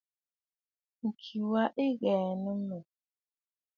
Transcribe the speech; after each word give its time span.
Ŋ̀ki 1.09 1.37
wa 1.51 1.63
ɨ 1.81 1.85
kɛ̀ɛ̀nə̀ 2.01 2.53
mə̂. 2.67 2.79